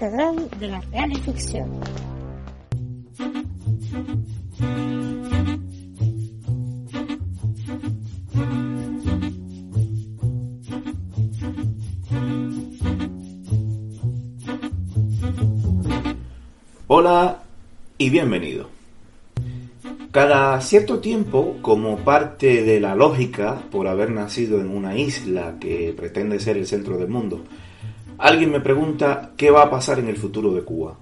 [0.00, 1.78] De la Real Ficción.
[16.86, 17.42] Hola
[17.98, 18.70] y bienvenido.
[20.12, 25.92] Cada cierto tiempo, como parte de la lógica por haber nacido en una isla que
[25.94, 27.44] pretende ser el centro del mundo,
[28.20, 30.96] alguien me pregunta qué va a pasar en el futuro de Cuba.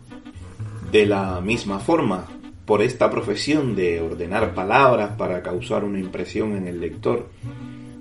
[0.91, 2.25] De la misma forma,
[2.65, 7.29] por esta profesión de ordenar palabras para causar una impresión en el lector,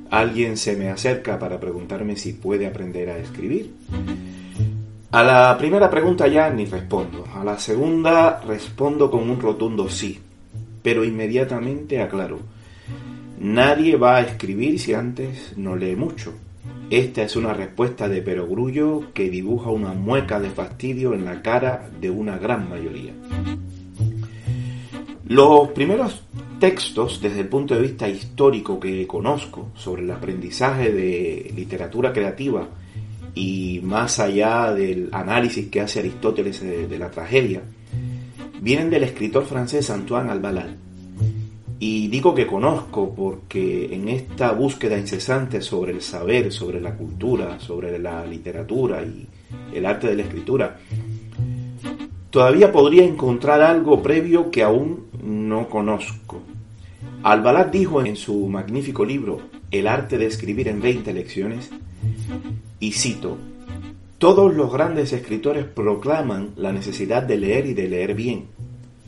[0.09, 3.73] alguien se me acerca para preguntarme si puede aprender a escribir.
[5.11, 7.25] A la primera pregunta ya ni respondo.
[7.33, 10.19] A la segunda respondo con un rotundo sí.
[10.83, 12.39] Pero inmediatamente aclaro.
[13.39, 16.33] Nadie va a escribir si antes no lee mucho.
[16.89, 21.89] Esta es una respuesta de perogrullo que dibuja una mueca de fastidio en la cara
[21.99, 23.13] de una gran mayoría.
[25.25, 26.23] Los primeros
[26.59, 32.67] textos desde el punto de vista histórico que conozco sobre el aprendizaje de literatura creativa
[33.35, 37.61] y más allá del análisis que hace Aristóteles de, la tragedia,
[38.61, 40.77] vienen del escritor francés Antoine Albalal.
[41.79, 47.59] Y digo que conozco porque en esta búsqueda incesante sobre el saber, sobre la cultura,
[47.59, 49.27] sobre la literatura y
[49.73, 50.79] el arte de la escritura,
[52.31, 56.41] todavía podría encontrar algo previo que aún no conozco.
[57.21, 61.69] Albalal dijo en su magnífico libro El arte de escribir en 20 lecciones
[62.79, 63.37] y cito,
[64.17, 68.45] todos los grandes escritores proclaman la necesidad de leer y de leer bien.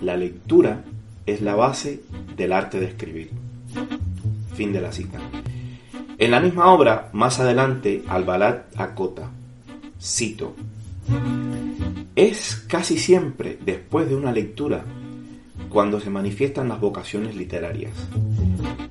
[0.01, 0.83] La lectura
[1.31, 2.01] es la base
[2.35, 3.31] del arte de escribir.
[4.53, 5.19] Fin de la cita.
[6.17, 9.29] En la misma obra, más adelante, Albalat acota,
[10.01, 10.55] cito,
[12.15, 14.83] es casi siempre después de una lectura
[15.69, 17.93] cuando se manifiestan las vocaciones literarias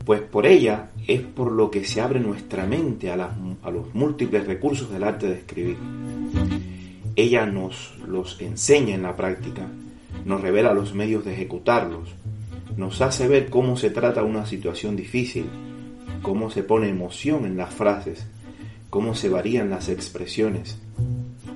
[0.09, 4.91] pues por ella es por lo que se abre nuestra mente a, los múltiples recursos
[4.91, 5.77] del arte de escribir.
[7.15, 9.67] Ella nos los enseña en la práctica,
[10.29, 12.11] nos revela los medios de ejecutarlos,
[12.77, 15.47] nos hace ver cómo se trata una situación difícil,
[16.21, 18.27] cómo se pone emoción en las frases,
[18.91, 20.79] cómo se varían las expresiones.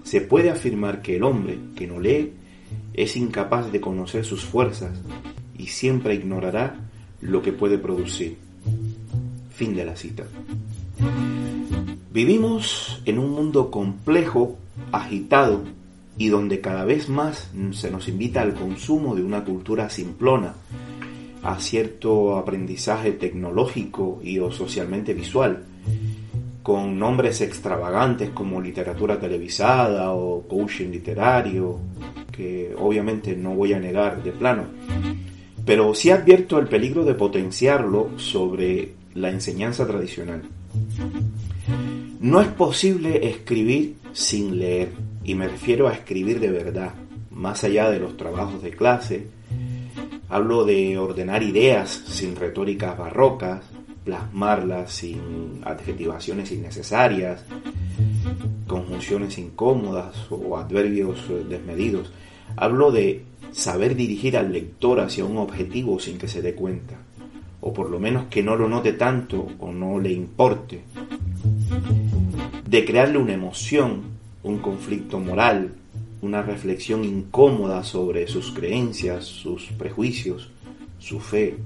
[0.05, 2.33] Se puede afirmar que el hombre que no lee
[2.95, 4.99] es incapaz de conocer sus fuerzas
[5.59, 6.77] y siempre ignorará
[7.21, 8.39] lo que puede producir.
[9.51, 10.25] Fin de la cita.
[12.11, 14.57] Vivimos en un mundo complejo,
[14.93, 15.63] agitado
[16.23, 20.55] y donde cada vez más se nos invita al consumo de una cultura simplona,
[21.43, 25.65] a cierto aprendizaje tecnológico y o socialmente visual,
[26.63, 31.81] con nombres extravagantes como literatura televisada o coaching literario,
[32.31, 34.67] que obviamente no voy a negar de plano
[35.65, 40.43] pero sí advierto el peligro de potenciarlo sobre la enseñanza tradicional.
[42.21, 44.91] No es posible escribir sin leer,
[45.25, 46.95] y me refiero a escribir de verdad,
[47.31, 49.27] más allá de los trabajos de clase.
[50.29, 53.63] Hablo de ordenar ideas sin retóricas barrocas,
[54.05, 57.45] plasmarlas sin adjetivaciones innecesarias,
[58.67, 62.13] conjunciones incómodas o adverbios desmedidos.
[62.57, 66.97] Hablo de saber dirigir al lector hacia un objetivo sin que se dé cuenta,
[67.61, 70.83] o por lo menos que no lo note tanto o no le importe,
[72.67, 74.03] de crearle una emoción,
[74.43, 75.73] un conflicto moral,
[76.21, 80.51] una reflexión incómoda sobre sus creencias, sus prejuicios,
[80.99, 81.57] su fe.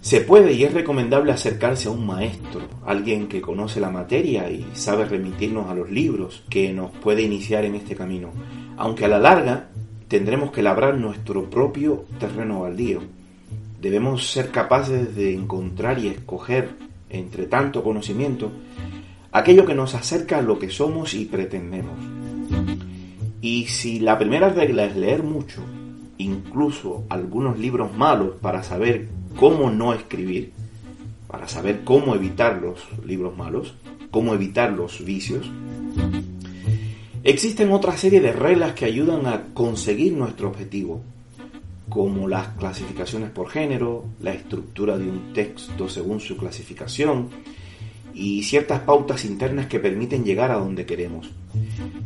[0.00, 4.66] Se puede y es recomendable acercarse a un maestro, alguien que conoce la materia y
[4.74, 8.30] sabe remitirnos a los libros, que nos puede iniciar en este camino,
[8.76, 9.68] aunque a la larga
[10.08, 13.00] tendremos que labrar nuestro propio terreno baldío.
[13.80, 16.70] Debemos ser capaces de encontrar y escoger,
[17.08, 18.50] entre tanto conocimiento,
[19.32, 21.98] aquello que nos acerca a lo que somos y pretendemos.
[23.40, 25.62] Y si la primera regla es leer mucho,
[26.18, 30.52] incluso algunos libros malos para saber cómo no escribir,
[31.26, 33.74] para saber cómo evitar los libros malos,
[34.10, 35.50] cómo evitar los vicios,
[37.24, 41.02] Existen otra serie de reglas que ayudan a conseguir nuestro objetivo,
[41.88, 47.28] como las clasificaciones por género, la estructura de un texto según su clasificación
[48.14, 51.30] y ciertas pautas internas que permiten llegar a donde queremos.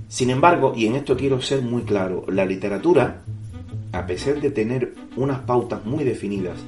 [0.08, 3.22] Sin embargo, y en esto quiero ser muy claro, la literatura,
[3.92, 6.58] a pesar de tener unas pautas muy definidas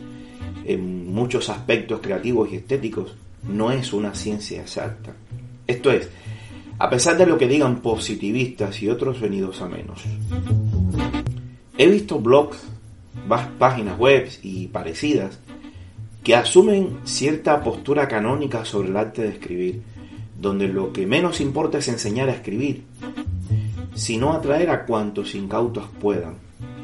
[0.64, 3.14] en muchos aspectos creativos y estéticos,
[3.48, 5.14] no es una ciencia exacta.
[5.66, 6.08] Esto es,
[6.78, 10.02] a pesar de lo que digan positivistas y otros venidos a menos.
[11.76, 12.58] He visto blogs,
[13.58, 15.38] páginas web y parecidas
[16.28, 19.80] que asumen cierta postura canónica sobre el arte de escribir,
[20.38, 22.82] donde lo que menos importa es enseñar a escribir,
[23.94, 26.34] sino atraer a cuantos incautos puedan,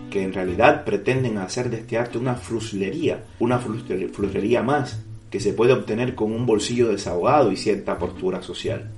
[0.09, 5.53] que en realidad pretenden hacer de este arte una fruslería, una fruslería más que se
[5.53, 8.89] puede obtener con un bolsillo desahogado y cierta postura social.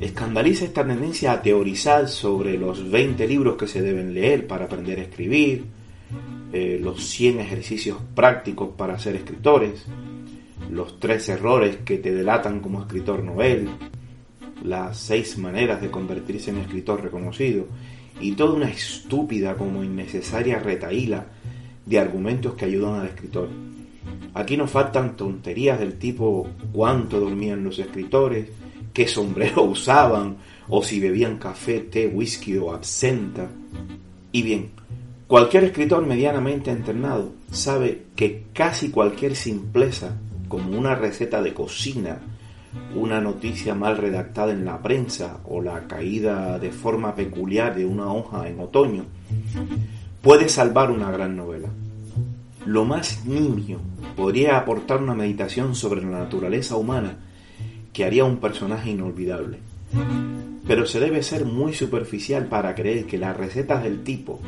[0.00, 4.98] Escandaliza esta tendencia a teorizar sobre los 20 libros que se deben leer para aprender
[4.98, 5.77] a escribir,
[6.52, 9.84] eh, los 100 ejercicios prácticos para ser escritores,
[10.70, 13.68] los 3 errores que te delatan como escritor novel,
[14.62, 17.66] las 6 maneras de convertirse en escritor reconocido
[18.20, 21.26] y toda una estúpida como innecesaria retaíla
[21.86, 23.48] de argumentos que ayudan al escritor.
[24.34, 28.48] Aquí nos faltan tonterías del tipo cuánto dormían los escritores,
[28.92, 30.36] qué sombrero usaban,
[30.68, 33.48] o si bebían café, té, whisky o absenta.
[34.32, 34.70] Y bien,
[35.28, 40.16] cualquier escritor medianamente entrenado sabe que casi cualquier simpleza,
[40.48, 42.18] como una receta de cocina,
[42.94, 48.10] una noticia mal redactada en la prensa o la caída de forma peculiar de una
[48.12, 49.04] hoja en otoño,
[50.22, 51.68] puede salvar una gran novela.
[52.64, 53.80] Lo más nimio
[54.16, 57.18] podría aportar una meditación sobre la naturaleza humana
[57.92, 59.58] que haría un personaje inolvidable.
[60.66, 64.40] Pero se debe ser muy superficial para creer que las recetas del tipo,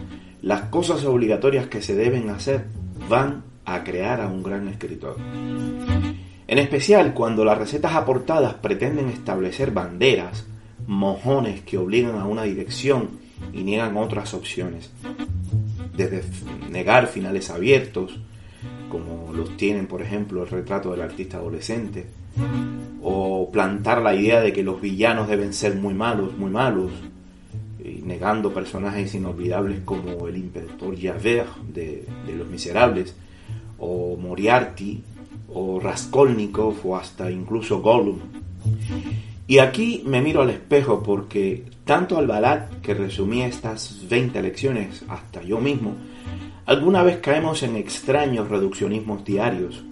[0.42, 2.66] las cosas obligatorias que se deben hacer,
[3.08, 5.16] van a crear a un gran escritor.
[6.46, 10.46] En especial cuando las recetas aportadas pretenden establecer banderas,
[10.86, 13.10] mojones que obligan a una dirección
[13.52, 14.90] y niegan otras opciones.
[15.96, 16.22] Desde
[16.68, 18.18] negar finales abiertos,
[18.90, 22.06] como los tienen por ejemplo el retrato del artista adolescente,
[23.02, 26.91] o plantar la idea de que los villanos deben ser muy malos, muy malos,
[27.82, 32.05] y negando personajes inolvidables como el inspector Javert de,
[32.37, 33.14] Los Miserables,
[33.79, 35.02] o Moriarty,
[35.52, 38.19] o Raskolnikov o hasta incluso Gollum.
[39.47, 45.43] Y aquí me miro al espejo porque tanto Albalat, que resumía estas 20 lecciones, hasta
[45.43, 45.97] yo mismo,
[46.67, 49.82] alguna vez caemos en extraños reduccionismos diarios,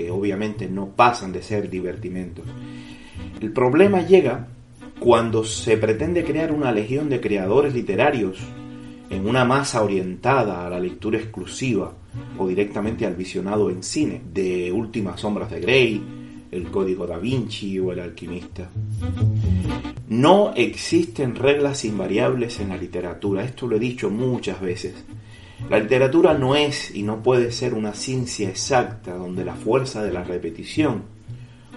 [0.00, 2.46] que obviamente no pasan de ser divertimentos.
[3.40, 4.48] El problema llega
[4.98, 8.38] cuando se pretende crear una legión de creadores literarios
[9.10, 11.92] en una masa orientada a la lectura exclusiva
[12.38, 16.02] o directamente al visionado en cine de Últimas Sombras de Grey,
[16.50, 18.70] El Código da Vinci o El Alquimista.
[20.08, 24.94] No existen reglas invariables en la literatura, esto lo he dicho muchas veces.
[25.68, 30.12] La literatura no es y no puede ser una ciencia exacta donde la fuerza de
[30.12, 31.02] la repetición,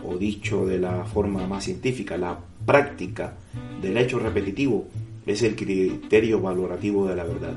[0.03, 3.35] o dicho de la forma más científica, la práctica
[3.81, 4.87] del hecho repetitivo,
[5.25, 7.53] es el criterio valorativo de la verdad.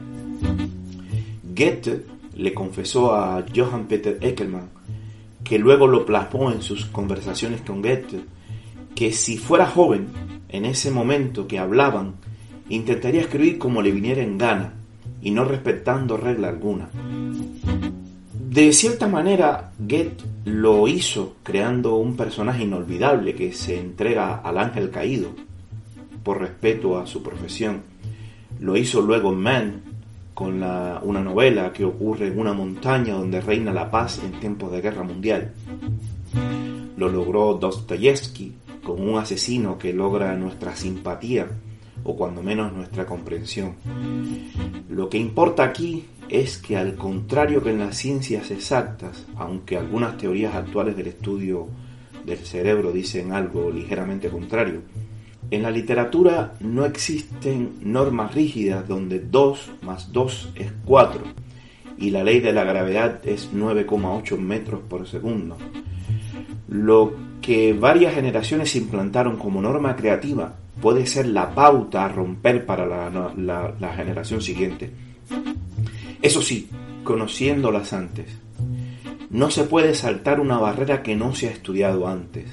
[1.43, 2.05] Goethe
[2.37, 4.69] le confesó a Johann Peter Eckelmann,
[5.43, 8.21] que luego lo plasmó en sus conversaciones con Goethe,
[8.95, 10.09] que si fuera joven,
[10.49, 12.15] en ese momento que hablaban,
[12.69, 14.76] intentaría escribir como le viniera en gana
[15.27, 16.89] y no respetando regla alguna.
[18.49, 24.89] De cierta manera, Goethe lo hizo creando un personaje inolvidable que se entrega al ángel
[24.89, 25.31] caído,
[26.23, 27.83] por respeto a su profesión.
[28.61, 29.83] Lo hizo luego Mann
[30.33, 34.81] con una novela que ocurre en una montaña donde reina la paz en tiempos de
[34.81, 35.55] guerra mundial.
[36.97, 38.55] Lo logró Dostoyevsky
[38.85, 41.49] con un asesino que logra nuestra simpatía
[42.05, 43.75] o cuando menos nuestra comprensión.
[44.89, 50.17] Lo que importa aquí es que al contrario que en las ciencias exactas, aunque algunas
[50.17, 51.69] teorías actuales del estudio
[52.25, 54.83] del cerebro dicen algo ligeramente contrario,
[55.51, 61.21] en la literatura no existen normas rígidas donde 2 más 2 es 4
[61.99, 65.57] y la ley de la gravedad es 9,8 metros por segundo.
[66.69, 72.87] Lo que varias generaciones implantaron como norma creativa puede ser la pauta a romper para
[72.87, 74.89] la, generación siguiente.
[76.23, 76.69] Eso sí,
[77.03, 78.27] conociéndolas antes.
[79.29, 82.45] No se puede saltar una barrera que no se ha estudiado antes.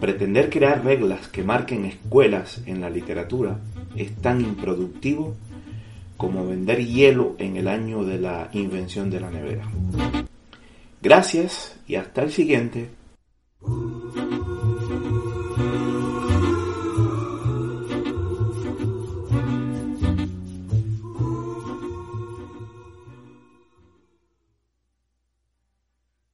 [0.00, 3.58] Pretender crear reglas que marquen escuelas en la literatura
[3.94, 5.36] es tan improductivo
[6.16, 9.68] como vender hielo en el año de la invención de la nevera.
[11.02, 12.88] Gracias y hasta el siguiente.